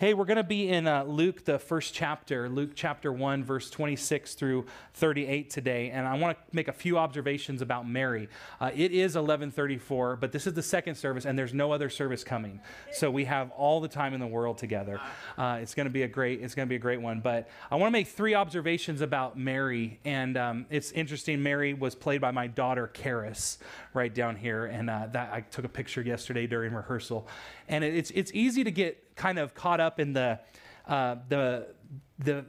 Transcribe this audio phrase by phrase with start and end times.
[0.00, 3.68] Hey, we're going to be in uh, Luke, the first chapter, Luke chapter 1, verse
[3.68, 5.90] 26 through 38 today.
[5.90, 8.28] And I want to make a few observations about Mary.
[8.60, 12.22] Uh, it is 1134, but this is the second service, and there's no other service
[12.22, 12.60] coming.
[12.92, 15.00] So we have all the time in the world together.
[15.36, 17.18] Uh, it's going to be a great, it's going to be a great one.
[17.18, 19.98] But I want to make three observations about Mary.
[20.04, 23.58] And um, it's interesting, Mary was played by my daughter, Karis,
[23.94, 24.66] right down here.
[24.66, 27.26] And uh, that I took a picture yesterday during rehearsal.
[27.66, 30.38] And it, it's, it's easy to get kind of caught up in the
[30.86, 31.66] uh, the
[32.18, 32.46] the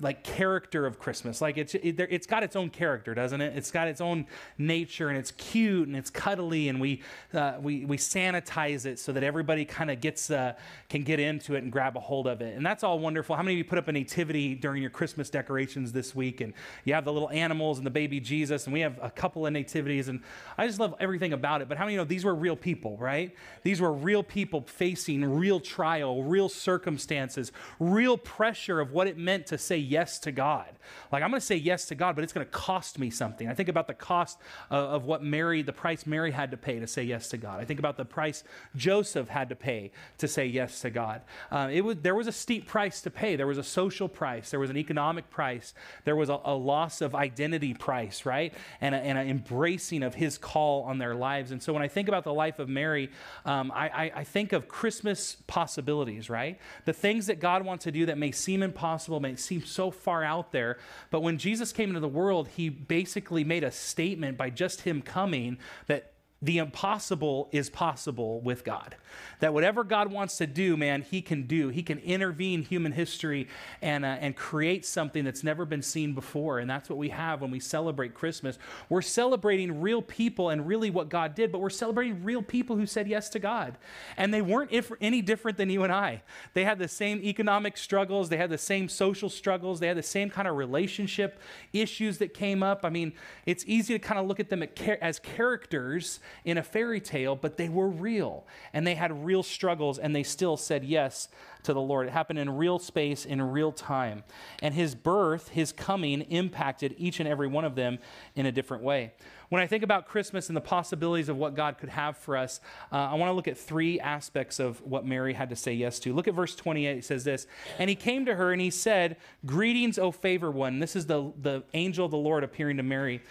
[0.00, 1.40] like character of Christmas.
[1.40, 3.56] Like it's it, has got its own character, doesn't it?
[3.56, 4.26] It's got its own
[4.58, 7.02] nature, and it's cute and it's cuddly, and we
[7.34, 10.54] uh, we we sanitize it so that everybody kind of gets uh,
[10.88, 13.36] can get into it and grab a hold of it, and that's all wonderful.
[13.36, 16.54] How many of you put up a nativity during your Christmas decorations this week, and
[16.84, 19.52] you have the little animals and the baby Jesus, and we have a couple of
[19.52, 20.20] nativities, and
[20.56, 21.68] I just love everything about it.
[21.68, 23.34] But how many know these were real people, right?
[23.62, 29.46] These were real people facing real trial, real circumstances, real pressure of what it meant
[29.46, 30.68] to say yes to God.
[31.12, 33.48] Like, I'm going to say yes to God, but it's going to cost me something.
[33.48, 34.38] I think about the cost
[34.70, 37.60] of, of, what Mary, the price Mary had to pay to say yes to God.
[37.60, 38.44] I think about the price
[38.76, 41.22] Joseph had to pay to say yes to God.
[41.50, 43.36] Uh, it was, there was a steep price to pay.
[43.36, 47.00] There was a social price, there was an economic price, there was a, a loss
[47.00, 48.54] of identity price, right?
[48.80, 51.50] And, an embracing of his call on their lives.
[51.50, 53.10] And so when I think about the life of Mary,
[53.44, 56.58] um, I, I, I think of Christmas possibilities, right?
[56.84, 60.24] The things that God wants to do that may seem impossible, may seem so far
[60.24, 60.78] out there.
[61.12, 65.00] But when Jesus came into the world, he basically made a statement by just him
[65.00, 66.12] coming that
[66.42, 68.96] the impossible is possible with God.
[69.40, 71.68] That whatever God wants to do, man, He can do.
[71.68, 73.46] He can intervene human history
[73.82, 76.58] and, uh, and create something that's never been seen before.
[76.58, 78.58] And that's what we have when we celebrate Christmas.
[78.88, 82.86] We're celebrating real people and really what God did, but we're celebrating real people who
[82.86, 83.76] said yes to God.
[84.16, 86.22] And they weren't if, any different than you and I.
[86.54, 90.02] They had the same economic struggles, they had the same social struggles, they had the
[90.02, 91.38] same kind of relationship
[91.74, 92.80] issues that came up.
[92.82, 93.12] I mean,
[93.44, 94.62] it's easy to kind of look at them
[95.02, 99.98] as characters in a fairy tale, but they were real and they had real struggles
[99.98, 101.28] and they still said yes
[101.64, 102.06] to the Lord.
[102.06, 104.24] It happened in real space, in real time.
[104.62, 107.98] And his birth, his coming, impacted each and every one of them
[108.34, 109.12] in a different way.
[109.50, 112.60] When I think about Christmas and the possibilities of what God could have for us,
[112.92, 115.98] uh, I want to look at three aspects of what Mary had to say yes
[116.00, 116.14] to.
[116.14, 116.98] Look at verse 28.
[116.98, 117.48] It says this
[117.78, 120.78] And he came to her and he said, Greetings, O favor one.
[120.78, 123.22] This is the, the angel of the Lord appearing to Mary.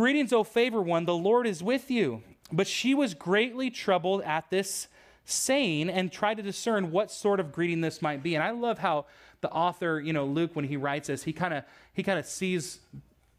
[0.00, 2.22] Greetings, O favor one, the Lord is with you.
[2.50, 4.88] But she was greatly troubled at this
[5.26, 8.34] saying and tried to discern what sort of greeting this might be.
[8.34, 9.04] And I love how
[9.42, 12.24] the author, you know, Luke, when he writes this, he kind of he kind of
[12.24, 12.78] sees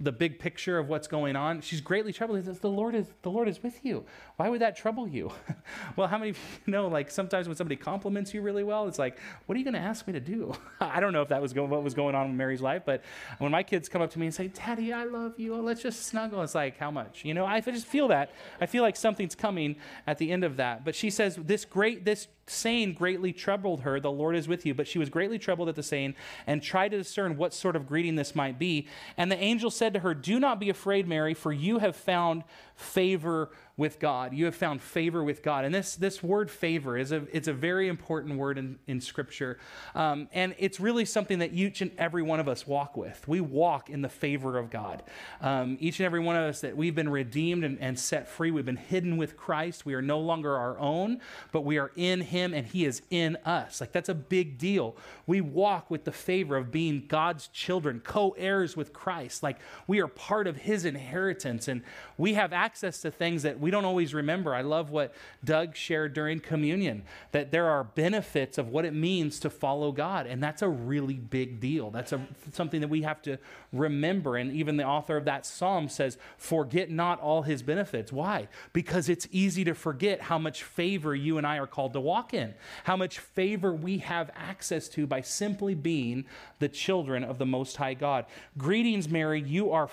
[0.01, 1.61] the big picture of what's going on.
[1.61, 2.39] She's greatly troubled.
[2.39, 4.03] He says, the Lord is, the Lord is with you.
[4.37, 5.31] Why would that trouble you?
[5.95, 8.97] well, how many of you know, like sometimes when somebody compliments you really well, it's
[8.97, 10.53] like, what are you going to ask me to do?
[10.81, 13.03] I don't know if that was going, what was going on in Mary's life, but
[13.37, 15.55] when my kids come up to me and say, Daddy, I love you.
[15.55, 16.41] Oh, let's just snuggle.
[16.41, 17.23] It's like, how much?
[17.23, 18.31] You know, I just feel that.
[18.59, 19.75] I feel like something's coming
[20.07, 20.83] at the end of that.
[20.83, 24.73] But she says, this great, this saying greatly troubled her, the Lord is with you.
[24.73, 27.87] But she was greatly troubled at the saying and tried to discern what sort of
[27.87, 28.87] greeting this might be.
[29.17, 32.43] And the angel said to her, Do not be afraid, Mary, for you have found
[32.81, 34.33] favor with God.
[34.33, 35.65] You have found favor with God.
[35.65, 39.57] And this, this word favor is a, it's a very important word in, in Scripture.
[39.95, 43.27] Um, and it's really something that each and every one of us walk with.
[43.27, 45.03] We walk in the favor of God.
[45.41, 48.51] Um, each and every one of us that we've been redeemed and, and set free.
[48.51, 49.85] We've been hidden with Christ.
[49.85, 51.19] We are no longer our own,
[51.51, 53.81] but we are in Him and He is in us.
[53.81, 54.95] Like that's a big deal.
[55.25, 59.41] We walk with the favor of being God's children, co heirs with Christ.
[59.41, 61.81] Like we are part of His inheritance and
[62.17, 64.55] we have access to things that we don't always remember.
[64.55, 69.39] I love what Doug shared during communion that there are benefits of what it means
[69.41, 70.25] to follow God.
[70.25, 71.91] And that's a really big deal.
[71.91, 73.37] That's a, something that we have to
[73.73, 74.37] remember.
[74.37, 78.11] And even the author of that psalm says, Forget not all his benefits.
[78.11, 78.47] Why?
[78.73, 82.33] Because it's easy to forget how much favor you and I are called to walk
[82.33, 82.53] in,
[82.85, 86.25] how much favor we have access to by simply being
[86.59, 88.25] the children of the Most High God.
[88.57, 89.41] Greetings, Mary.
[89.41, 89.89] You are,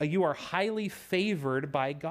[0.00, 2.09] you are highly favored by God.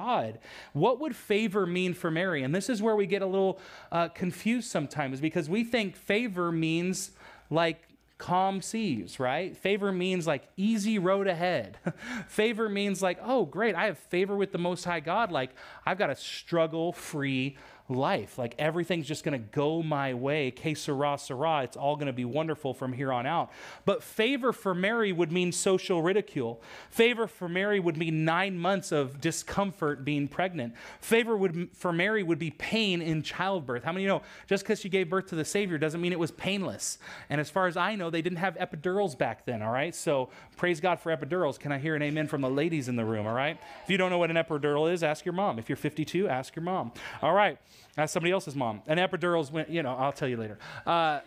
[0.72, 2.42] What would favor mean for Mary?
[2.42, 3.58] And this is where we get a little
[3.92, 7.12] uh, confused sometimes because we think favor means
[7.50, 7.82] like
[8.20, 9.56] calm seas, right?
[9.56, 11.78] Favor means like easy road ahead.
[12.28, 15.32] favor means like, oh, great, I have favor with the Most High God.
[15.32, 15.50] Like,
[15.84, 17.56] I've got a struggle free
[17.90, 18.38] life.
[18.38, 20.50] Like everything's just going to go my way.
[20.50, 21.62] Que sera, sera.
[21.62, 23.50] It's all going to be wonderful from here on out.
[23.84, 26.62] But favor for Mary would mean social ridicule.
[26.90, 30.74] Favor for Mary would mean nine months of discomfort being pregnant.
[31.00, 33.84] Favor would, for Mary would be pain in childbirth.
[33.84, 36.30] How many know just because she gave birth to the Savior doesn't mean it was
[36.30, 36.98] painless?
[37.28, 39.94] And as far as I know, they didn't have epidurals back then, all right?
[39.94, 41.58] So praise God for epidurals.
[41.58, 43.58] Can I hear an amen from the ladies in the room, all right?
[43.84, 45.58] If you don't know what an epidural is, ask your mom.
[45.58, 46.92] If you're 52, ask your mom.
[47.22, 47.58] All right.
[47.96, 48.82] Ask somebody else's mom.
[48.86, 50.58] And epidurals, went, you know, I'll tell you later.
[50.86, 51.20] Uh,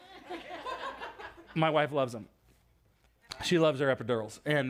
[1.55, 2.27] my wife loves them.
[3.44, 4.39] She loves her epidurals.
[4.45, 4.69] And,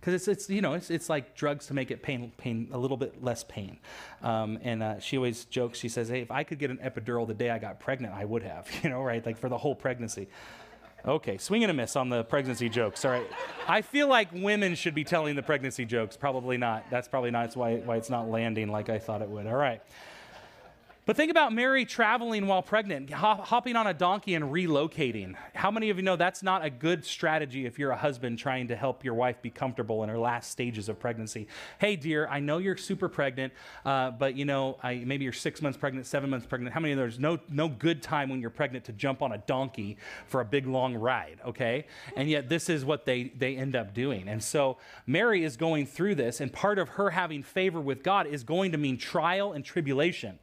[0.00, 2.68] because uh, it's, it's you know it's, it's like drugs to make it pain pain
[2.72, 3.78] a little bit less pain
[4.22, 7.26] um, and uh, she always jokes she says hey if i could get an epidural
[7.26, 9.74] the day i got pregnant i would have you know right like for the whole
[9.74, 10.28] pregnancy
[11.04, 13.26] okay swing and a miss on the pregnancy jokes all right
[13.66, 17.54] i feel like women should be telling the pregnancy jokes probably not that's probably not
[17.56, 19.82] why, why it's not landing like i thought it would all right
[21.08, 25.34] but think about Mary traveling while pregnant, hopping on a donkey and relocating.
[25.54, 28.68] How many of you know that's not a good strategy if you're a husband trying
[28.68, 31.48] to help your wife be comfortable in her last stages of pregnancy?
[31.78, 33.54] Hey, dear, I know you're super pregnant,
[33.86, 36.74] uh, but you know, I, maybe you're six months pregnant, seven months pregnant.
[36.74, 39.38] How many of there's no no good time when you're pregnant to jump on a
[39.38, 39.96] donkey
[40.26, 41.38] for a big long ride?
[41.42, 44.28] Okay, and yet this is what they they end up doing.
[44.28, 44.76] And so
[45.06, 48.72] Mary is going through this, and part of her having favor with God is going
[48.72, 50.38] to mean trial and tribulation.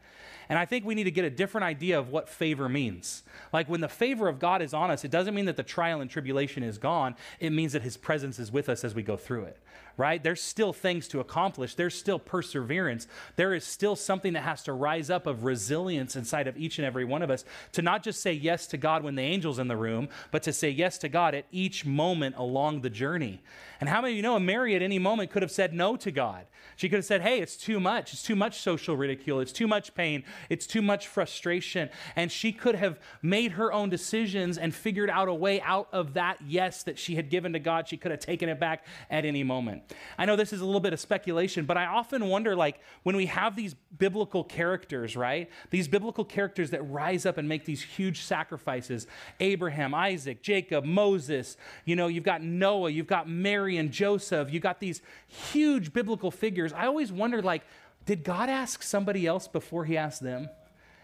[0.57, 3.23] I think we need to get a different idea of what favor means.
[3.51, 6.01] Like when the favor of God is on us, it doesn't mean that the trial
[6.01, 7.15] and tribulation is gone.
[7.39, 9.59] It means that his presence is with us as we go through it
[9.97, 10.23] right?
[10.23, 11.75] There's still things to accomplish.
[11.75, 13.07] There's still perseverance.
[13.35, 16.85] There is still something that has to rise up of resilience inside of each and
[16.85, 19.67] every one of us to not just say yes to God when the angel's in
[19.67, 23.41] the room, but to say yes to God at each moment along the journey.
[23.79, 26.11] And how many of you know Mary at any moment could have said no to
[26.11, 26.45] God?
[26.75, 28.13] She could have said, hey, it's too much.
[28.13, 29.39] It's too much social ridicule.
[29.39, 30.23] It's too much pain.
[30.49, 31.89] It's too much frustration.
[32.15, 36.13] And she could have made her own decisions and figured out a way out of
[36.15, 37.87] that yes that she had given to God.
[37.87, 39.84] She could have taken it back at any moment.
[40.17, 43.15] I know this is a little bit of speculation, but I often wonder like when
[43.15, 45.49] we have these biblical characters, right?
[45.69, 49.07] These biblical characters that rise up and make these huge sacrifices
[49.39, 54.63] Abraham, Isaac, Jacob, Moses, you know, you've got Noah, you've got Mary and Joseph, you've
[54.63, 56.73] got these huge biblical figures.
[56.73, 57.63] I always wonder like,
[58.05, 60.49] did God ask somebody else before he asked them?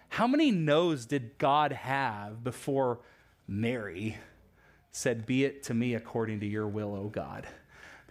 [0.09, 2.99] How many no's did God have before
[3.47, 4.17] Mary
[4.91, 7.47] said, Be it to me according to your will, O God?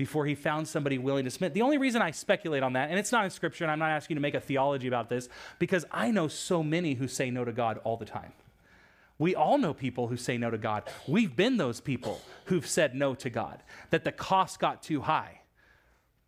[0.01, 1.53] Before he found somebody willing to submit.
[1.53, 3.91] The only reason I speculate on that, and it's not in scripture, and I'm not
[3.91, 7.31] asking you to make a theology about this, because I know so many who say
[7.31, 8.33] no to God all the time.
[9.19, 10.85] We all know people who say no to God.
[11.07, 15.43] We've been those people who've said no to God, that the cost got too high.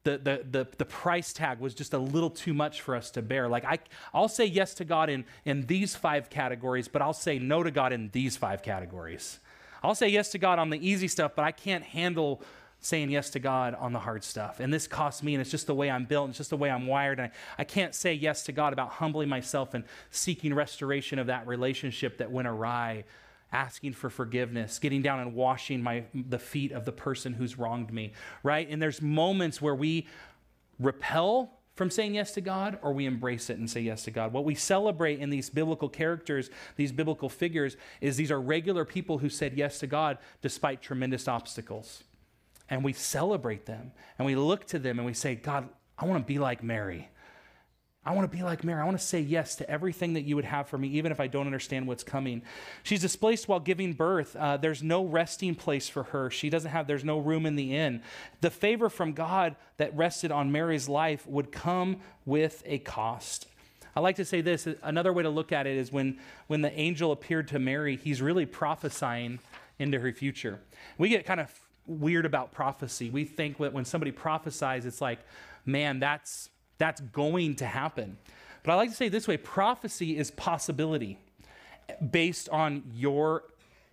[0.04, 3.22] The, the, the, the price tag was just a little too much for us to
[3.22, 3.48] bear.
[3.48, 3.78] Like, I,
[4.12, 7.70] I'll say yes to God in, in these five categories, but I'll say no to
[7.70, 9.38] God in these five categories.
[9.82, 12.42] I'll say yes to God on the easy stuff, but I can't handle
[12.82, 14.58] saying yes to God on the hard stuff.
[14.58, 16.56] And this costs me, and it's just the way I'm built, and it's just the
[16.56, 17.20] way I'm wired.
[17.20, 21.28] And I, I can't say yes to God about humbling myself and seeking restoration of
[21.28, 23.04] that relationship that went awry,
[23.52, 27.92] asking for forgiveness, getting down and washing my, the feet of the person who's wronged
[27.92, 28.12] me,
[28.42, 28.68] right?
[28.68, 30.08] And there's moments where we
[30.80, 34.32] repel from saying yes to God or we embrace it and say yes to God.
[34.32, 39.18] What we celebrate in these biblical characters, these biblical figures, is these are regular people
[39.18, 42.02] who said yes to God despite tremendous obstacles
[42.72, 46.26] and we celebrate them and we look to them and we say, God, I want
[46.26, 47.10] to be like Mary.
[48.02, 48.80] I want to be like Mary.
[48.80, 51.20] I want to say yes to everything that you would have for me, even if
[51.20, 52.40] I don't understand what's coming.
[52.82, 54.34] She's displaced while giving birth.
[54.34, 56.30] Uh, there's no resting place for her.
[56.30, 58.00] She doesn't have, there's no room in the inn.
[58.40, 63.48] The favor from God that rested on Mary's life would come with a cost.
[63.94, 66.72] I like to say this another way to look at it is when, when the
[66.72, 69.40] angel appeared to Mary, he's really prophesying
[69.78, 70.58] into her future.
[70.96, 71.52] We get kind of
[71.86, 73.10] weird about prophecy.
[73.10, 75.20] We think that when somebody prophesies, it's like,
[75.66, 76.48] man, that's,
[76.78, 78.18] that's going to happen.
[78.62, 81.18] But I like to say this way prophecy is possibility
[82.10, 83.44] based on your,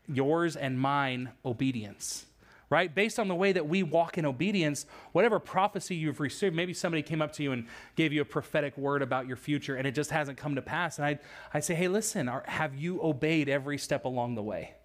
[0.08, 2.26] yours and mine obedience
[2.70, 2.94] right?
[2.94, 7.02] Based on the way that we walk in obedience, whatever prophecy you've received, maybe somebody
[7.02, 7.66] came up to you and
[7.96, 10.98] gave you a prophetic word about your future and it just hasn't come to pass.
[10.98, 11.20] And I
[11.54, 14.76] I say, hey, listen, are, have you obeyed every step along the way?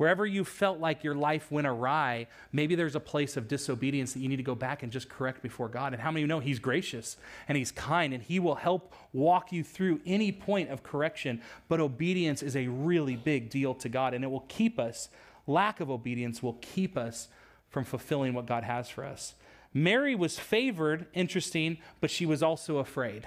[0.00, 4.20] Wherever you felt like your life went awry, maybe there's a place of disobedience that
[4.20, 5.92] you need to go back and just correct before God.
[5.92, 9.62] And how many know He's gracious and He's kind and He will help walk you
[9.62, 11.42] through any point of correction?
[11.68, 15.10] But obedience is a really big deal to God and it will keep us,
[15.46, 17.28] lack of obedience will keep us
[17.68, 19.34] from fulfilling what God has for us.
[19.74, 23.26] Mary was favored, interesting, but she was also afraid.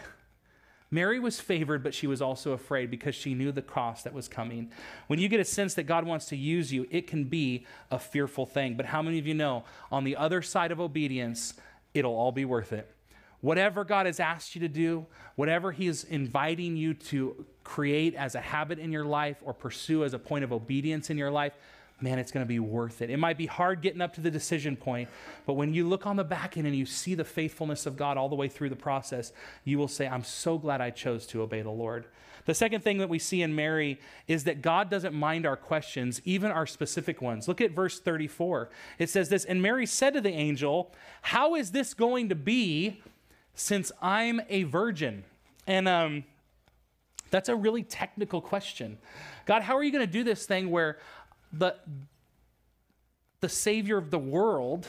[0.93, 4.27] Mary was favored, but she was also afraid because she knew the cross that was
[4.27, 4.69] coming.
[5.07, 7.97] When you get a sense that God wants to use you, it can be a
[7.97, 8.77] fearful thing.
[8.77, 11.55] But how many of you know on the other side of obedience,
[11.95, 12.93] it'll all be worth it?
[13.41, 18.35] Whatever God has asked you to do, whatever He is inviting you to create as
[18.35, 21.53] a habit in your life or pursue as a point of obedience in your life,
[22.01, 23.09] man, it's going to be worth it.
[23.09, 25.09] It might be hard getting up to the decision point,
[25.45, 28.17] but when you look on the back end and you see the faithfulness of God
[28.17, 29.31] all the way through the process,
[29.63, 32.05] you will say, I'm so glad I chose to obey the Lord.
[32.45, 36.21] The second thing that we see in Mary is that God doesn't mind our questions,
[36.25, 37.47] even our specific ones.
[37.47, 38.69] Look at verse 34.
[38.99, 43.01] It says this And Mary said to the angel, How is this going to be
[43.55, 45.23] since I'm a virgin?
[45.67, 46.25] And um,
[47.29, 48.97] that's a really technical question.
[49.45, 50.97] God, how are you going to do this thing where
[51.53, 51.75] the,
[53.39, 54.87] the Savior of the world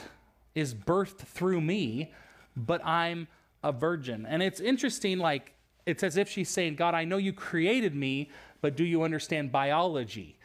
[0.55, 2.13] is birthed through me,
[2.57, 3.29] but I'm
[3.63, 4.27] a virgin?
[4.27, 5.53] And it's interesting, like,
[5.87, 8.31] it's as if she's saying, God, I know you created me,
[8.63, 10.39] but do you understand biology?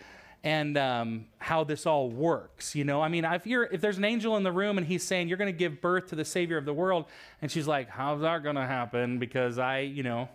[0.43, 2.75] and um, how this all works.
[2.75, 5.27] You know, I mean, if if there's an angel in the room and he's saying
[5.27, 7.05] you're going to give birth to the Savior of the world,
[7.41, 10.29] and she's like, "How's that going to happen?" Because I, you know,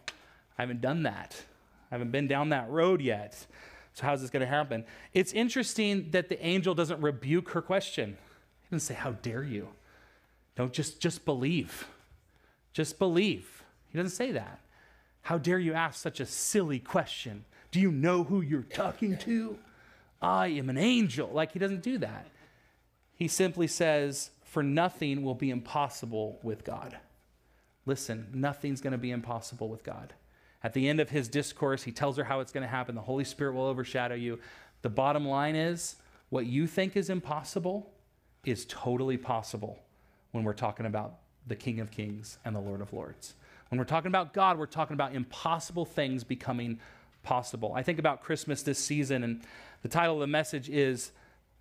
[0.59, 1.43] I haven't done that.
[1.91, 3.47] I haven't been down that road yet.
[3.95, 4.85] So how's this going to happen?
[5.13, 8.19] It's interesting that the angel doesn't rebuke her question.
[8.63, 9.69] He doesn't say, "How dare you?"
[10.57, 11.87] Don't just just believe.
[12.73, 13.63] Just believe.
[13.91, 14.61] He doesn't say that.
[15.23, 17.45] How dare you ask such a silly question?
[17.71, 19.59] Do you know who you're talking to?
[20.21, 21.31] I am an angel.
[21.33, 22.27] Like he doesn't do that.
[23.17, 26.97] He simply says, For nothing will be impossible with God.
[27.87, 30.15] Listen, nothing's going to be impossible with God.
[30.65, 32.95] At the end of his discourse, he tells her how it's going to happen.
[32.95, 34.41] The Holy Spirit will overshadow you.
[34.81, 35.97] The bottom line is
[36.31, 37.93] what you think is impossible
[38.45, 39.79] is totally possible
[40.33, 43.35] when we're talking about the King of Kings and the Lord of Lords.
[43.69, 46.81] When we're talking about God, we're talking about impossible things becoming
[47.23, 47.75] possible.
[47.75, 49.43] I think about Christmas this season, and
[49.83, 51.13] the title of the message is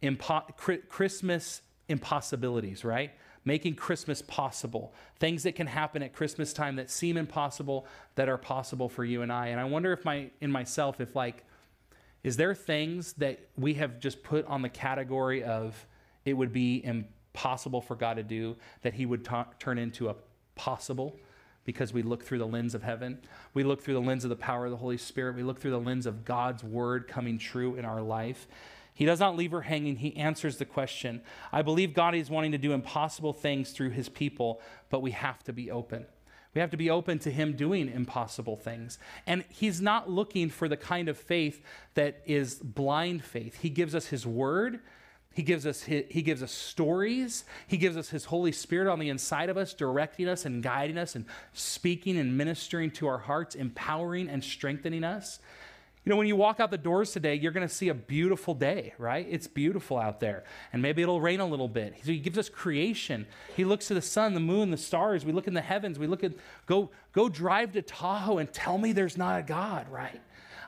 [0.01, 3.12] Impo- Christmas Impossibilities, right?
[3.45, 4.93] Making Christmas possible.
[5.19, 7.85] Things that can happen at Christmas time that seem impossible
[8.15, 9.47] that are possible for you and I.
[9.47, 11.43] And I wonder if my in myself if like
[12.23, 15.85] is there things that we have just put on the category of
[16.23, 20.15] it would be impossible for God to do that he would t- turn into a
[20.55, 21.17] possible?
[21.65, 23.19] because we look through the lens of heaven.
[23.53, 25.35] We look through the lens of the power of the Holy Spirit.
[25.35, 28.47] We look through the lens of God's word coming true in our life.
[28.93, 29.97] He does not leave her hanging.
[29.97, 31.21] He answers the question.
[31.51, 35.43] I believe God is wanting to do impossible things through his people, but we have
[35.45, 36.05] to be open.
[36.53, 39.00] We have to be open to him doing impossible things.
[39.25, 41.63] And he's not looking for the kind of faith
[41.95, 43.59] that is blind faith.
[43.62, 44.79] He gives us his word
[45.33, 47.43] he gives us his, he gives us stories.
[47.67, 50.97] He gives us his Holy Spirit on the inside of us, directing us and guiding
[50.97, 55.39] us and speaking and ministering to our hearts, empowering and strengthening us.
[56.05, 58.53] You know, when you walk out the doors today, you're going to see a beautiful
[58.53, 59.25] day, right?
[59.29, 60.43] It's beautiful out there.
[60.74, 61.95] And maybe it'll rain a little bit.
[62.03, 63.25] So he gives us creation.
[63.55, 65.24] He looks to the sun, the moon, the stars.
[65.24, 65.98] We look in the heavens.
[65.98, 66.33] We look at
[66.65, 70.19] go go drive to Tahoe and tell me there's not a God, right?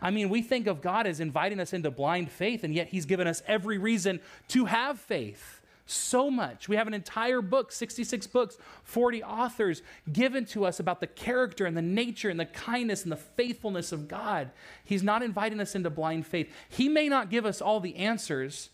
[0.02, 3.06] I mean, we think of God as inviting us into blind faith, and yet He's
[3.06, 5.62] given us every reason to have faith.
[5.86, 6.68] So much.
[6.68, 11.66] We have an entire book, 66 books, 40 authors given to us about the character
[11.66, 14.50] and the nature and the kindness and the faithfulness of God.
[14.84, 16.52] He's not inviting us into blind faith.
[16.70, 18.72] He may not give us all the answers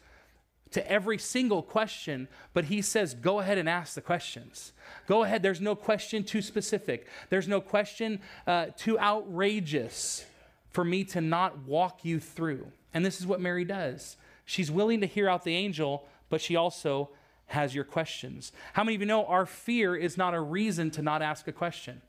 [0.72, 4.72] to every single question, but he says, go ahead and ask the questions.
[5.06, 5.44] Go ahead.
[5.44, 10.26] There's no question too specific, there's no question uh, too outrageous
[10.70, 12.72] for me to not walk you through.
[12.94, 14.16] And this is what Mary does.
[14.46, 17.12] She's willing to hear out the angel, but she also
[17.48, 18.52] has your questions.
[18.74, 21.52] How many of you know our fear is not a reason to not ask a
[21.52, 22.02] question?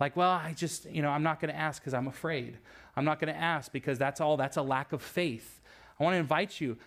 [0.00, 2.58] Like, well, I just, you know, I'm not going to ask because I'm afraid.
[2.96, 5.60] I'm not going to ask because that's all, that's a lack of faith.
[5.98, 6.78] I want to invite you.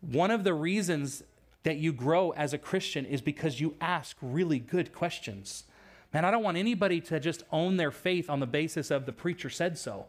[0.00, 1.22] One of the reasons
[1.64, 5.64] that you grow as a Christian is because you ask really good questions.
[6.14, 9.12] Man, I don't want anybody to just own their faith on the basis of the
[9.12, 10.06] preacher said so.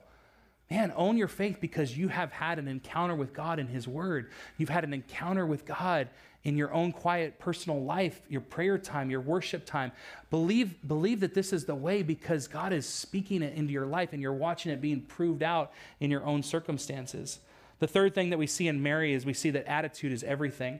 [0.70, 4.30] Man, own your faith because you have had an encounter with God in His Word.
[4.58, 6.10] You've had an encounter with God
[6.44, 9.92] in your own quiet personal life, your prayer time, your worship time.
[10.30, 14.14] Believe, believe that this is the way because God is speaking it into your life
[14.14, 17.40] and you're watching it being proved out in your own circumstances.
[17.80, 20.80] The third thing that we see in Mary is we see that attitude is everything.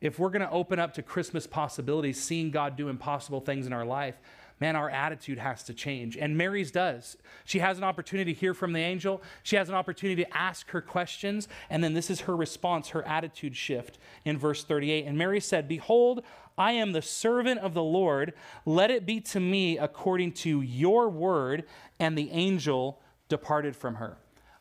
[0.00, 3.72] If we're going to open up to Christmas possibilities, seeing God do impossible things in
[3.72, 4.16] our life,
[4.60, 6.16] man, our attitude has to change.
[6.16, 7.16] And Mary's does.
[7.44, 10.70] She has an opportunity to hear from the angel, she has an opportunity to ask
[10.70, 15.06] her questions, and then this is her response, her attitude shift in verse 38.
[15.06, 16.22] And Mary said, Behold,
[16.56, 18.32] I am the servant of the Lord.
[18.64, 21.64] Let it be to me according to your word.
[21.98, 24.18] And the angel departed from her.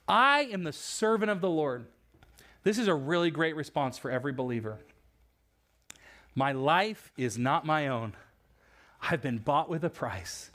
[0.07, 1.85] I am the servant of the Lord.
[2.63, 4.79] This is a really great response for every believer.
[6.35, 8.13] My life is not my own.
[9.10, 10.50] I've been bought with a price.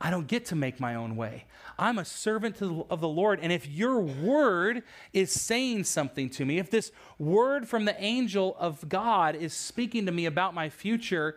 [0.00, 1.46] I don't get to make my own way.
[1.76, 3.40] I'm a servant of the Lord.
[3.42, 8.56] And if your word is saying something to me, if this word from the angel
[8.60, 11.36] of God is speaking to me about my future,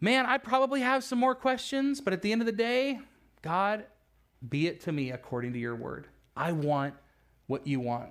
[0.00, 2.00] man, I probably have some more questions.
[2.00, 3.00] But at the end of the day,
[3.42, 3.84] God,
[4.48, 6.06] be it to me according to your word.
[6.34, 6.94] I want
[7.46, 8.10] what you want.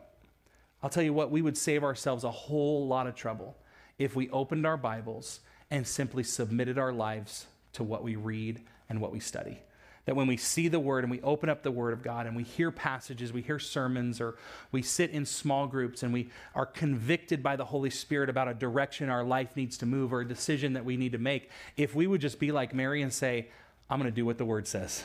[0.84, 3.58] I'll tell you what, we would save ourselves a whole lot of trouble
[3.98, 5.40] if we opened our Bibles
[5.72, 9.64] and simply submitted our lives to what we read and what we study.
[10.06, 12.36] That when we see the Word and we open up the Word of God and
[12.36, 14.36] we hear passages, we hear sermons, or
[14.72, 18.54] we sit in small groups and we are convicted by the Holy Spirit about a
[18.54, 21.96] direction our life needs to move or a decision that we need to make, if
[21.96, 23.48] we would just be like Mary and say,
[23.90, 25.04] I'm going to do what the Word says.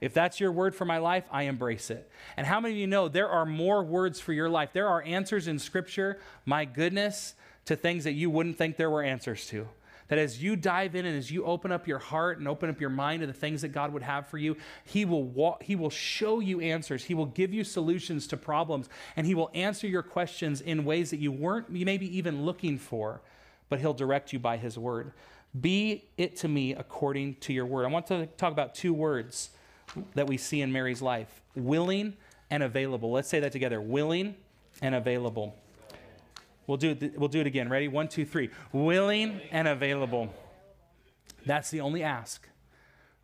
[0.00, 2.10] If that's your word for my life, I embrace it.
[2.36, 4.70] And how many of you know there are more words for your life?
[4.74, 7.34] There are answers in Scripture, my goodness,
[7.64, 9.66] to things that you wouldn't think there were answers to.
[10.08, 12.80] That as you dive in and as you open up your heart and open up
[12.80, 15.76] your mind to the things that God would have for you, He will walk, He
[15.76, 17.04] will show you answers.
[17.04, 21.10] He will give you solutions to problems, and He will answer your questions in ways
[21.10, 23.22] that you weren't maybe even looking for,
[23.68, 25.12] but He'll direct you by His word.
[25.58, 27.84] Be it to me according to your word.
[27.84, 29.50] I want to talk about two words
[30.14, 32.16] that we see in Mary's life willing
[32.50, 33.12] and available.
[33.12, 34.34] Let's say that together willing
[34.82, 35.56] and available.
[36.66, 37.68] We'll do it, we'll do it again.
[37.68, 37.88] Ready?
[37.88, 38.50] One, two, three.
[38.72, 40.32] Willing and available.
[41.46, 42.48] That's the only ask,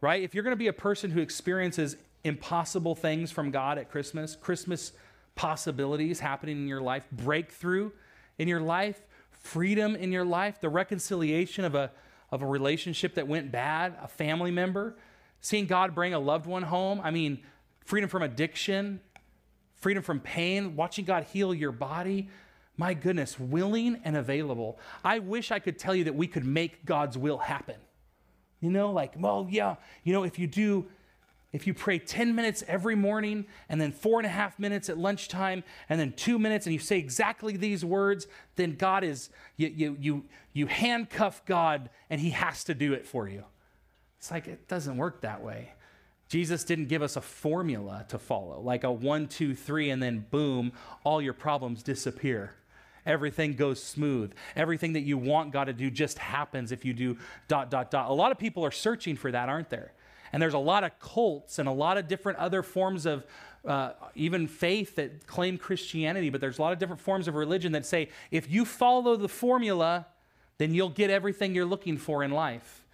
[0.00, 0.22] right?
[0.22, 4.36] If you're going to be a person who experiences impossible things from God at Christmas,
[4.36, 4.92] Christmas
[5.34, 7.90] possibilities happening in your life, breakthrough
[8.38, 11.90] in your life, freedom in your life, the reconciliation of a,
[12.30, 14.96] of a relationship that went bad, a family member,
[15.40, 17.00] seeing God bring a loved one home.
[17.02, 17.42] I mean,
[17.86, 19.00] freedom from addiction,
[19.76, 22.28] freedom from pain, watching God heal your body
[22.80, 24.78] my goodness, willing and available.
[25.04, 27.76] I wish I could tell you that we could make God's will happen.
[28.62, 30.86] You know, like, well, yeah, you know, if you do,
[31.52, 34.96] if you pray 10 minutes every morning and then four and a half minutes at
[34.96, 39.68] lunchtime and then two minutes and you say exactly these words, then God is, you,
[39.68, 43.44] you, you, you handcuff God and he has to do it for you.
[44.16, 45.74] It's like, it doesn't work that way.
[46.30, 50.24] Jesus didn't give us a formula to follow, like a one, two, three, and then
[50.30, 50.72] boom,
[51.04, 52.54] all your problems disappear
[53.06, 54.32] everything goes smooth.
[54.56, 57.16] Everything that you want God to do just happens if you do
[57.48, 58.10] dot, dot, dot.
[58.10, 59.92] A lot of people are searching for that, aren't there?
[60.32, 63.26] And there's a lot of cults and a lot of different other forms of
[63.64, 67.72] uh, even faith that claim Christianity, but there's a lot of different forms of religion
[67.72, 70.06] that say if you follow the formula,
[70.58, 72.84] then you'll get everything you're looking for in life.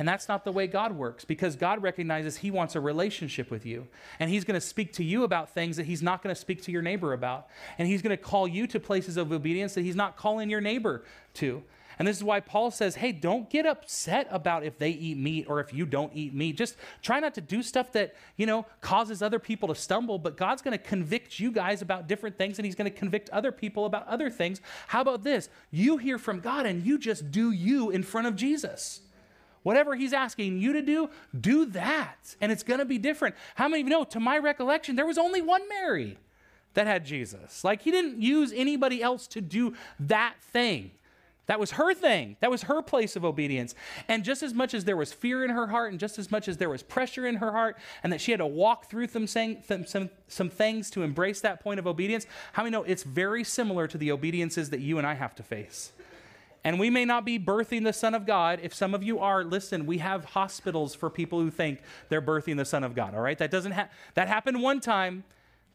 [0.00, 3.66] And that's not the way God works because God recognizes He wants a relationship with
[3.66, 3.86] you.
[4.18, 6.62] And He's going to speak to you about things that He's not going to speak
[6.62, 7.48] to your neighbor about.
[7.76, 10.62] And He's going to call you to places of obedience that He's not calling your
[10.62, 11.62] neighbor to.
[11.98, 15.44] And this is why Paul says, hey, don't get upset about if they eat meat
[15.50, 16.56] or if you don't eat meat.
[16.56, 20.38] Just try not to do stuff that, you know, causes other people to stumble, but
[20.38, 23.52] God's going to convict you guys about different things and he's going to convict other
[23.52, 24.62] people about other things.
[24.86, 25.50] How about this?
[25.70, 29.02] You hear from God and you just do you in front of Jesus.
[29.62, 32.36] Whatever he's asking you to do, do that.
[32.40, 33.34] And it's going to be different.
[33.56, 36.16] How many of you know, to my recollection, there was only one Mary
[36.74, 37.62] that had Jesus?
[37.62, 40.92] Like, he didn't use anybody else to do that thing.
[41.46, 42.36] That was her thing.
[42.38, 43.74] That was her place of obedience.
[44.06, 46.46] And just as much as there was fear in her heart, and just as much
[46.46, 49.26] as there was pressure in her heart, and that she had to walk through some,
[49.26, 53.88] some, some things to embrace that point of obedience, how many know it's very similar
[53.88, 55.90] to the obediences that you and I have to face?
[56.62, 58.60] And we may not be birthing the Son of God.
[58.62, 62.56] If some of you are, listen, we have hospitals for people who think they're birthing
[62.56, 63.38] the Son of God, all right?
[63.38, 65.24] That doesn't ha- that happened one time.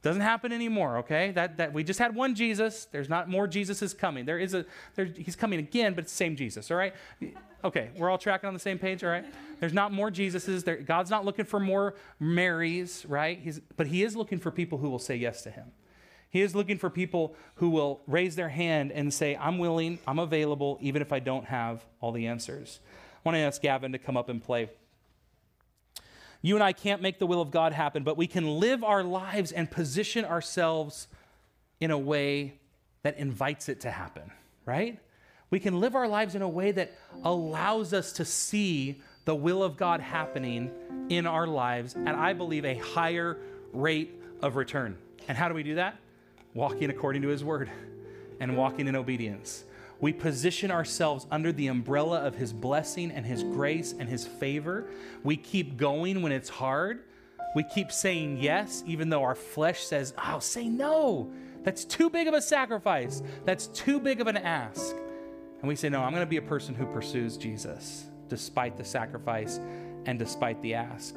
[0.04, 1.32] Doesn't happen anymore, okay?
[1.32, 2.86] That, that we just had one Jesus.
[2.92, 4.26] There's not more Jesuses coming.
[4.26, 6.94] There is a there, he's coming again, but it's the same Jesus, all right?
[7.64, 9.26] Okay, we're all tracking on the same page, all right?
[9.60, 10.64] There's not more Jesuses.
[10.64, 13.40] There, God's not looking for more Marys, right?
[13.40, 15.72] He's, but he is looking for people who will say yes to him.
[16.30, 20.20] He is looking for people who will raise their hand and say, I'm willing, I'm
[20.20, 22.80] available, even if I don't have all the answers.
[22.86, 24.70] I want to ask Gavin to come up and play.
[26.42, 29.04] You and I can't make the will of God happen, but we can live our
[29.04, 31.08] lives and position ourselves
[31.80, 32.60] in a way
[33.04, 34.32] that invites it to happen,
[34.66, 35.00] right?
[35.50, 36.92] We can live our lives in a way that
[37.24, 40.72] allows us to see the will of God happening
[41.10, 43.38] in our lives at, I believe, a higher
[43.74, 44.98] rate of return.
[45.28, 45.98] And how do we do that?
[46.56, 47.70] Walking according to His word
[48.40, 49.66] and walking in obedience.
[50.00, 54.88] We position ourselves under the umbrella of His blessing and His grace and His favor.
[55.24, 57.04] We keep going when it's hard.
[57.56, 61.32] We keep saying yes, even though our flesh says, Oh, say no.
[61.64, 63.22] That's too big of a sacrifice.
[63.44, 64.96] That's too big of an ask.
[65.60, 68.84] And we say, No, I'm going to be a person who pursues Jesus despite the
[68.84, 69.60] sacrifice
[70.06, 71.16] and despite the ask.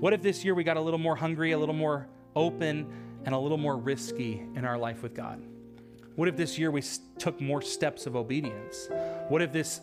[0.00, 2.86] What if this year we got a little more hungry, a little more open,
[3.24, 5.42] and a little more risky in our life with God?
[6.16, 6.82] What if this year we
[7.18, 8.88] took more steps of obedience?
[9.28, 9.80] What if this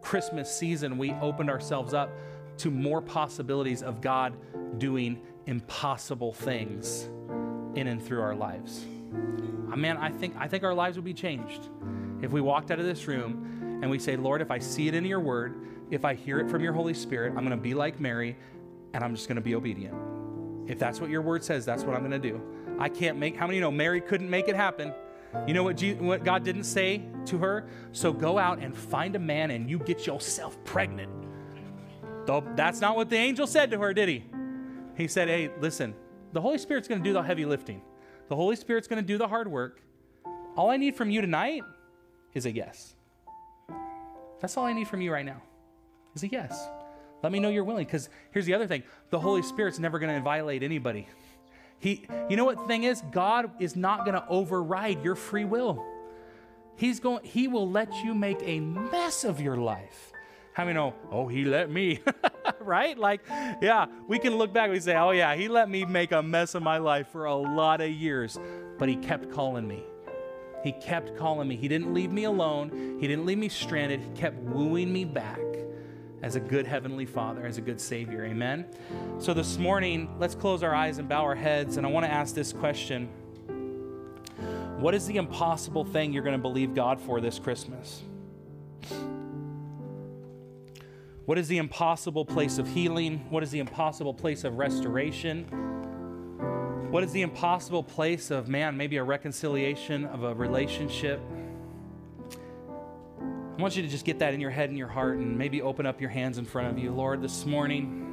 [0.00, 2.10] Christmas season we opened ourselves up
[2.58, 4.34] to more possibilities of God
[4.78, 7.08] doing impossible things
[7.74, 8.84] in and through our lives?
[9.72, 11.68] Uh, man, I think, I think our lives would be changed
[12.22, 14.94] if we walked out of this room and we say, Lord, if I see it
[14.94, 15.54] in your word,
[15.90, 18.36] if I hear it from your Holy Spirit, I'm going to be like Mary
[18.92, 20.09] and I'm just going to be obedient.
[20.70, 22.40] If that's what your word says, that's what I'm going to do.
[22.78, 24.94] I can't make, how many know Mary couldn't make it happen?
[25.44, 27.68] You know what, what God didn't say to her?
[27.90, 31.10] So go out and find a man and you get yourself pregnant.
[32.24, 34.24] Though that's not what the angel said to her, did he?
[34.96, 35.92] He said, Hey, listen,
[36.32, 37.82] the Holy Spirit's going to do the heavy lifting.
[38.28, 39.82] The Holy Spirit's going to do the hard work.
[40.56, 41.62] All I need from you tonight
[42.32, 42.94] is a yes.
[44.40, 45.42] That's all I need from you right now
[46.14, 46.68] is a yes.
[47.22, 47.84] Let me know you're willing.
[47.84, 51.06] Because here's the other thing the Holy Spirit's never going to violate anybody.
[51.78, 53.02] He, you know what the thing is?
[53.10, 55.84] God is not going to override your free will.
[56.76, 60.12] He's going, he will let you make a mess of your life.
[60.52, 62.00] How many know, oh, he let me,
[62.60, 62.98] right?
[62.98, 63.20] Like,
[63.62, 66.22] yeah, we can look back and we say, oh, yeah, he let me make a
[66.22, 68.38] mess of my life for a lot of years,
[68.78, 69.82] but he kept calling me.
[70.62, 71.56] He kept calling me.
[71.56, 74.00] He didn't leave me alone, he didn't leave me stranded.
[74.00, 75.38] He kept wooing me back
[76.22, 78.24] as a good heavenly father, as a good savior.
[78.24, 78.66] Amen.
[79.18, 81.76] So this morning, let's close our eyes and bow our heads.
[81.76, 83.08] And I want to ask this question
[84.78, 88.02] What is the impossible thing you're going to believe God for this Christmas?
[91.26, 93.24] What is the impossible place of healing?
[93.30, 95.44] What is the impossible place of restoration?
[96.90, 101.20] What is the impossible place of, man, maybe a reconciliation of a relationship?
[103.60, 105.60] I want you to just get that in your head and your heart and maybe
[105.60, 106.92] open up your hands in front of you.
[106.92, 108.09] Lord, this morning,